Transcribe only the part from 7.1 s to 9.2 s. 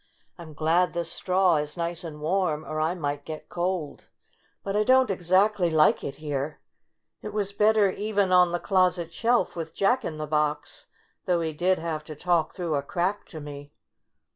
It was better even on the closet